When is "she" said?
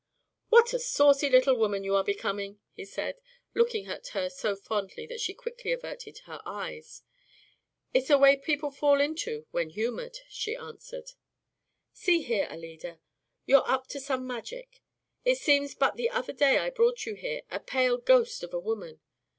5.21-5.35, 10.27-10.55